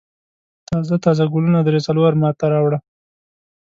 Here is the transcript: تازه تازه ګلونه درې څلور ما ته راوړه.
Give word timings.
تازه 0.67 0.95
تازه 1.03 1.25
ګلونه 1.33 1.59
درې 1.67 1.79
څلور 1.87 2.11
ما 2.21 2.29
ته 2.39 2.45
راوړه. 2.53 2.79